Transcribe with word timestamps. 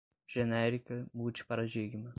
genérica, 0.27 1.05
multiparadigma 1.13 2.09